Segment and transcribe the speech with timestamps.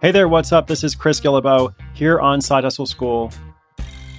[0.00, 0.68] Hey there, what's up?
[0.68, 3.32] This is Chris Guillebeau here on Side Hustle School.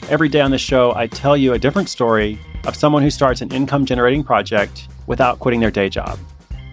[0.09, 3.39] Every day on the show, I tell you a different story of someone who starts
[3.39, 6.19] an income generating project without quitting their day job.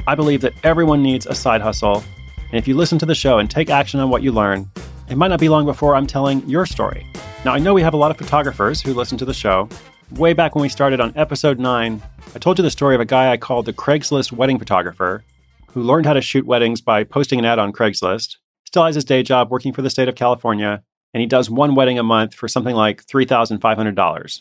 [0.09, 2.02] I believe that everyone needs a side hustle,
[2.51, 4.69] and if you listen to the show and take action on what you learn,
[5.09, 7.07] it might not be long before I'm telling your story.
[7.45, 9.68] Now, I know we have a lot of photographers who listen to the show.
[10.16, 12.02] Way back when we started on episode 9,
[12.34, 15.23] I told you the story of a guy I called the Craigslist wedding photographer
[15.68, 18.38] who learned how to shoot weddings by posting an ad on Craigslist
[18.77, 20.82] still has his day job working for the state of California,
[21.15, 24.41] and he does one wedding a month for something like $3,500.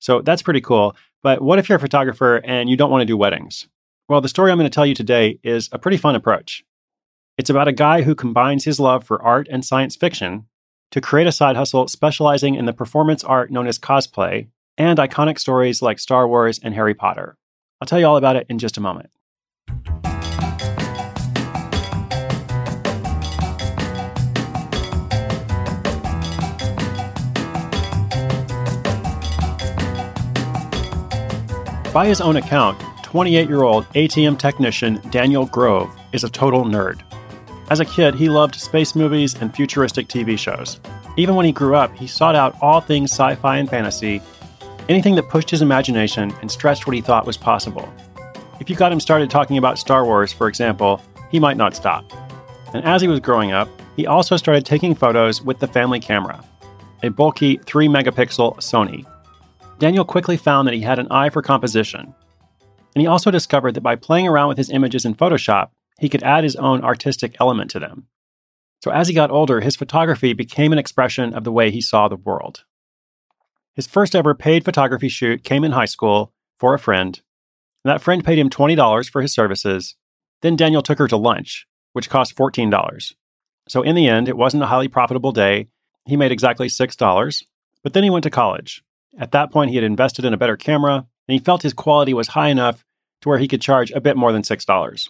[0.00, 0.96] So that's pretty cool.
[1.22, 3.68] But what if you're a photographer and you don't want to do weddings?
[4.08, 6.64] Well, the story I'm going to tell you today is a pretty fun approach.
[7.38, 10.46] It's about a guy who combines his love for art and science fiction
[10.90, 15.38] to create a side hustle specializing in the performance art known as cosplay and iconic
[15.38, 17.36] stories like Star Wars and Harry Potter.
[17.80, 19.10] I'll tell you all about it in just a moment.
[31.92, 37.02] By his own account, 28 year old ATM technician Daniel Grove is a total nerd.
[37.68, 40.80] As a kid, he loved space movies and futuristic TV shows.
[41.18, 44.22] Even when he grew up, he sought out all things sci fi and fantasy,
[44.88, 47.86] anything that pushed his imagination and stretched what he thought was possible.
[48.58, 52.10] If you got him started talking about Star Wars, for example, he might not stop.
[52.72, 56.42] And as he was growing up, he also started taking photos with the family camera,
[57.02, 59.04] a bulky 3 megapixel Sony.
[59.82, 62.14] Daniel quickly found that he had an eye for composition.
[62.94, 66.22] And he also discovered that by playing around with his images in Photoshop, he could
[66.22, 68.06] add his own artistic element to them.
[68.84, 72.06] So as he got older, his photography became an expression of the way he saw
[72.06, 72.62] the world.
[73.74, 77.20] His first ever paid photography shoot came in high school for a friend,
[77.84, 79.96] and that friend paid him $20 for his services.
[80.42, 83.14] Then Daniel took her to lunch, which cost $14.
[83.66, 85.66] So in the end, it wasn't a highly profitable day.
[86.06, 87.42] He made exactly $6,
[87.82, 88.84] but then he went to college.
[89.18, 92.14] At that point, he had invested in a better camera, and he felt his quality
[92.14, 92.84] was high enough
[93.20, 95.08] to where he could charge a bit more than $6.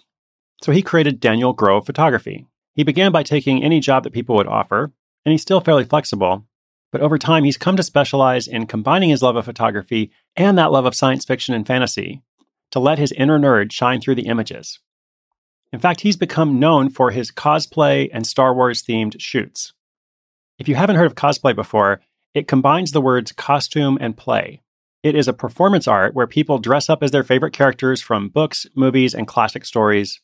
[0.62, 2.46] So he created Daniel Grove Photography.
[2.74, 4.92] He began by taking any job that people would offer,
[5.24, 6.44] and he's still fairly flexible.
[6.90, 10.72] But over time, he's come to specialize in combining his love of photography and that
[10.72, 12.22] love of science fiction and fantasy
[12.70, 14.78] to let his inner nerd shine through the images.
[15.72, 19.72] In fact, he's become known for his cosplay and Star Wars themed shoots.
[20.58, 22.00] If you haven't heard of cosplay before,
[22.34, 24.62] it combines the words costume and play.
[25.02, 28.66] It is a performance art where people dress up as their favorite characters from books,
[28.74, 30.20] movies, and classic stories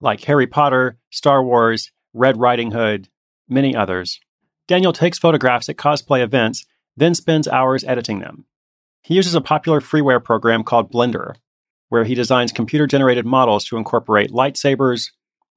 [0.00, 3.08] like Harry Potter, Star Wars, Red Riding Hood,
[3.48, 4.20] many others.
[4.66, 6.64] Daniel takes photographs at cosplay events,
[6.96, 8.46] then spends hours editing them.
[9.02, 11.34] He uses a popular freeware program called Blender,
[11.88, 15.10] where he designs computer generated models to incorporate lightsabers,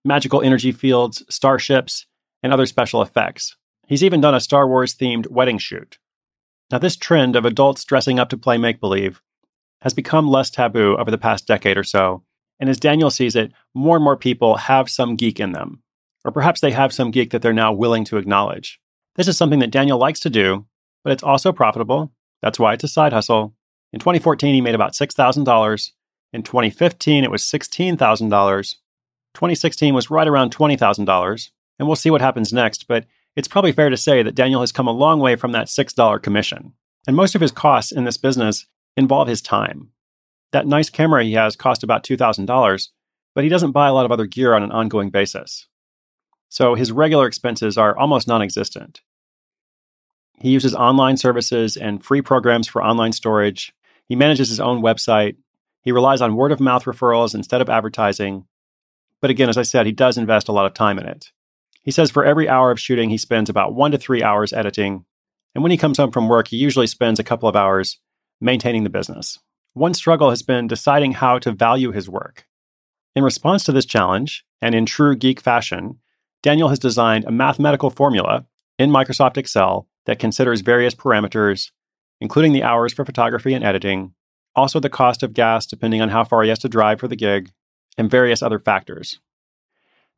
[0.03, 2.06] magical energy fields, starships,
[2.41, 3.56] and other special effects.
[3.88, 5.98] He's even done a Star Wars themed wedding shoot.
[6.72, 9.22] Now, this trend of adults dressing up to play make believe
[9.82, 12.24] has become less taboo over the past decade or so.
[12.60, 15.84] And as Daniel sees it, more and more people have some geek in them.
[16.24, 18.80] Or perhaps they have some geek that they're now willing to acknowledge.
[19.16, 20.66] This is something that Daniel likes to do,
[21.04, 22.14] but it's also profitable.
[22.42, 23.54] That's why it's a side hustle.
[23.92, 25.92] In 2014, he made about $6,000.
[26.32, 28.76] In 2015, it was $16,000.
[29.34, 31.50] 2016 was right around $20,000.
[31.78, 32.88] And we'll see what happens next.
[32.88, 33.06] But
[33.36, 36.22] it's probably fair to say that Daniel has come a long way from that $6
[36.22, 36.74] commission.
[37.08, 39.90] And most of his costs in this business involve his time.
[40.52, 42.90] That nice camera he has cost about $2,000,
[43.34, 45.68] but he doesn't buy a lot of other gear on an ongoing basis.
[46.50, 49.02] So his regular expenses are almost non existent.
[50.40, 53.74] He uses online services and free programs for online storage.
[54.08, 55.38] He manages his own website.
[55.82, 58.46] He relies on word of mouth referrals instead of advertising.
[59.22, 61.32] But again, as I said, he does invest a lot of time in it.
[61.84, 65.06] He says for every hour of shooting, he spends about one to three hours editing.
[65.53, 68.00] And when he comes home from work, he usually spends a couple of hours
[68.41, 69.40] maintaining the business.
[69.74, 72.46] One struggle has been deciding how to value his work.
[73.16, 76.00] In response to this challenge, and in true geek fashion,
[76.41, 78.46] Daniel has designed a mathematical formula
[78.79, 81.72] in Microsoft Excel that considers various parameters,
[82.20, 84.14] including the hours for photography and editing,
[84.56, 87.16] also the cost of gas, depending on how far he has to drive for the
[87.16, 87.52] gig,
[87.97, 89.20] and various other factors.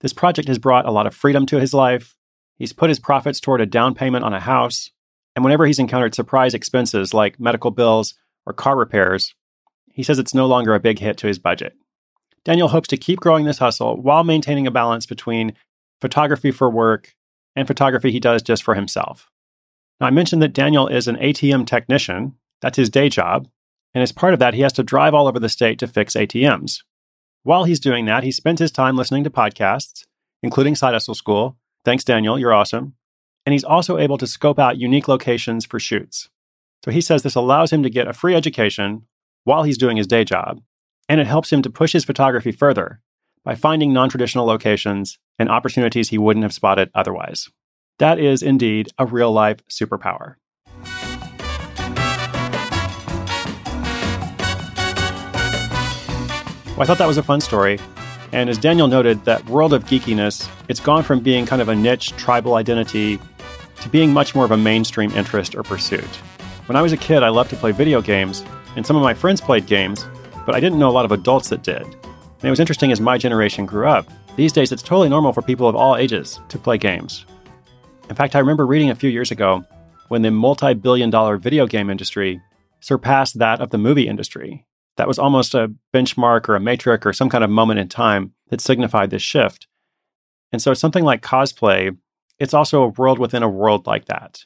[0.02, 2.16] This project has brought a lot of freedom to his life.
[2.58, 4.92] He's put his profits toward a down payment on a house.
[5.36, 8.16] And whenever he's encountered surprise expenses like medical bills
[8.46, 9.36] or car repairs,
[9.92, 11.76] he says it's no longer a big hit to his budget.
[12.44, 15.54] Daniel hopes to keep growing this hustle while maintaining a balance between
[16.00, 17.16] photography for work
[17.56, 19.30] and photography he does just for himself.
[20.00, 22.36] Now, I mentioned that Daniel is an ATM technician.
[22.62, 23.48] That's his day job.
[23.94, 26.16] And as part of that, he has to drive all over the state to fix
[26.16, 26.84] ATMs.
[27.46, 30.04] While he's doing that, he spends his time listening to podcasts,
[30.42, 31.56] including Side Hustle School.
[31.86, 32.40] Thanks, Daniel.
[32.40, 32.96] You're awesome.
[33.46, 36.28] And he's also able to scope out unique locations for shoots.
[36.84, 39.04] So he says this allows him to get a free education
[39.44, 40.60] while he's doing his day job,
[41.08, 43.00] and it helps him to push his photography further
[43.44, 47.50] by finding non traditional locations and opportunities he wouldn't have spotted otherwise.
[48.00, 50.38] That is indeed a real life superpower.
[56.76, 57.80] Well, I thought that was a fun story.
[58.34, 61.76] And as Daniel noted, that world of geekiness, it's gone from being kind of a
[61.76, 63.18] niche tribal identity
[63.82, 66.04] to being much more of a mainstream interest or pursuit.
[66.66, 68.44] When I was a kid, I loved to play video games,
[68.76, 70.06] and some of my friends played games,
[70.46, 71.82] but I didn't know a lot of adults that did.
[71.82, 74.10] And it was interesting as my generation grew up.
[74.36, 77.26] These days, it's totally normal for people of all ages to play games.
[78.10, 79.64] In fact, I remember reading a few years ago
[80.10, 82.42] when the multi billion dollar video game industry
[82.82, 84.65] surpassed that of the movie industry.
[84.98, 88.34] That was almost a benchmark or a metric or some kind of moment in time
[88.50, 89.68] that signified this shift.
[90.52, 91.96] And so, something like cosplay,
[92.40, 94.46] it's also a world within a world like that.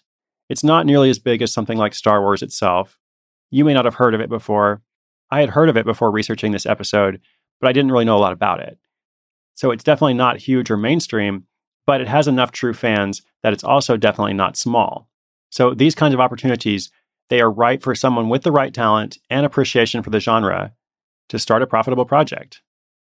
[0.49, 2.97] It's not nearly as big as something like Star Wars itself.
[3.51, 4.81] You may not have heard of it before.
[5.29, 7.21] I had heard of it before researching this episode,
[7.61, 8.79] but I didn't really know a lot about it.
[9.53, 11.45] So, it's definitely not huge or mainstream,
[11.85, 15.07] but it has enough true fans that it's also definitely not small.
[15.51, 16.89] So, these kinds of opportunities
[17.29, 20.73] they are right for someone with the right talent and appreciation for the genre
[21.29, 22.61] to start a profitable project.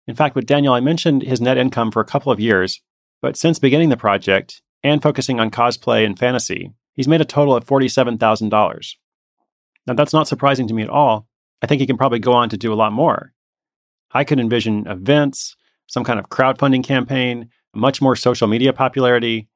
[0.07, 2.81] In fact, with Daniel, I mentioned his net income for a couple of years,
[3.21, 7.55] but since beginning the project and focusing on cosplay and fantasy, he's made a total
[7.55, 8.95] of $47,000.
[9.85, 11.27] Now, that's not surprising to me at all.
[11.61, 13.33] I think he can probably go on to do a lot more.
[14.11, 15.55] I could envision events,
[15.87, 19.47] some kind of crowdfunding campaign, much more social media popularity,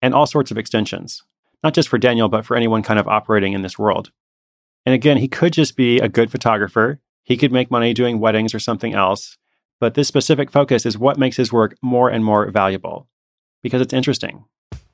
[0.00, 1.22] and all sorts of extensions
[1.62, 4.10] not just for Daniel, but for anyone kind of operating in this world.
[4.84, 7.00] And again, he could just be a good photographer.
[7.24, 9.36] He could make money doing weddings or something else.
[9.80, 13.08] But this specific focus is what makes his work more and more valuable
[13.62, 14.44] because it's interesting.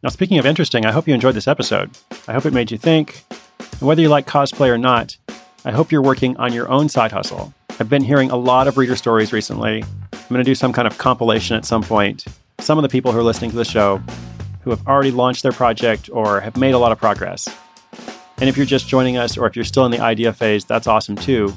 [0.02, 1.90] Now, speaking of interesting, I hope you enjoyed this episode.
[2.26, 3.22] I hope it made you think.
[3.60, 5.16] And whether you like cosplay or not,
[5.64, 7.54] I hope you're working on your own side hustle.
[7.78, 9.84] I've been hearing a lot of reader stories recently.
[10.12, 12.24] I'm going to do some kind of compilation at some point.
[12.58, 14.02] Some of the people who are listening to the show
[14.62, 17.48] who have already launched their project or have made a lot of progress.
[18.38, 20.86] And if you're just joining us or if you're still in the idea phase, that's
[20.86, 21.54] awesome too.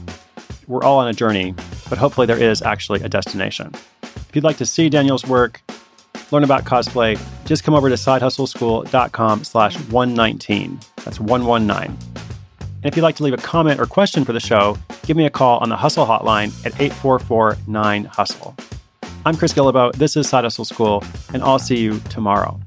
[0.68, 1.54] We're all on a journey,
[1.90, 3.72] but hopefully there is actually a destination.
[4.04, 5.62] If you'd like to see Daniel's work,
[6.32, 10.80] learn about cosplay, just come over to sidehustleschool.com slash 119.
[11.04, 11.98] That's 119.
[12.86, 15.26] And if you'd like to leave a comment or question for the show, give me
[15.26, 18.56] a call on the Hustle Hotline at 844 9 Hustle.
[19.26, 19.92] I'm Chris Guillebeau.
[19.94, 21.04] This is Side Hustle School,
[21.34, 22.60] and I'll see you tomorrow.